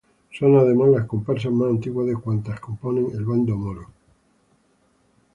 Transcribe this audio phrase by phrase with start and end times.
[0.31, 3.87] Son además, la comparsa más antigua de cuantas componen el bando moro.